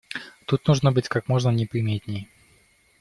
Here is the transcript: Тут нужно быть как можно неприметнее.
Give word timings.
Тут 0.47 0.65
нужно 0.65 0.91
быть 0.91 1.07
как 1.07 1.27
можно 1.29 1.51
неприметнее. 1.51 2.27